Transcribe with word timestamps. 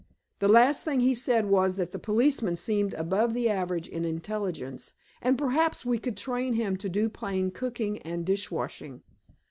The 0.39 0.47
last 0.47 0.83
thing 0.83 1.01
he 1.01 1.13
said 1.13 1.45
was 1.45 1.75
that 1.75 1.91
the 1.91 1.99
policeman 1.99 2.55
seemed 2.55 2.95
above 2.95 3.35
the 3.35 3.47
average 3.47 3.87
in 3.87 4.03
intelligence, 4.03 4.95
and 5.21 5.37
perhaps 5.37 5.85
we 5.85 5.99
could 5.99 6.17
train 6.17 6.53
him 6.53 6.75
to 6.77 6.89
do 6.89 7.07
plain 7.07 7.51
cooking 7.51 7.99
and 7.99 8.25
dishwashing. 8.25 9.03